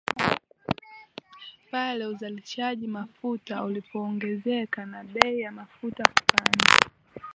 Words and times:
pale 1.71 2.05
uzalishaji 2.07 2.87
mafuta 2.87 3.63
ulipoongezeka 3.63 4.85
na 4.85 5.03
bei 5.03 5.39
ya 5.39 5.51
mafuta 5.51 6.03
kupanda 6.07 6.65